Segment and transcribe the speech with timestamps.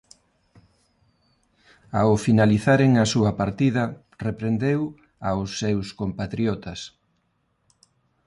[1.99, 3.83] Ao finalizaren a súa partida
[4.27, 4.81] reprendeu
[5.29, 6.79] aos seus compatriotas.